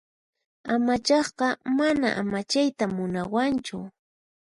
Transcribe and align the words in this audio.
Amachaqqa 0.73 1.47
mana 1.77 2.07
amachayta 2.21 2.85
munawanchu. 2.95 3.77